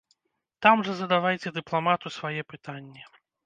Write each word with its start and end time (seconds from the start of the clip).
Там 0.65 0.81
жа 0.87 0.95
задавайце 1.03 1.49
дыпламату 1.59 2.15
свае 2.19 2.41
пытанні! 2.55 3.01